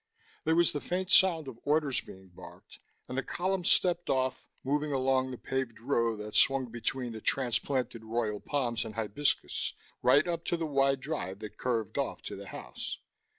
[0.45, 4.91] There was the faint sound of orders being barked, and the column stepped off, moving
[4.91, 10.43] along the paved road that swung between the transplanted royal palms and hibiscus, right up
[10.45, 12.97] to the wide drive that curved off to the house.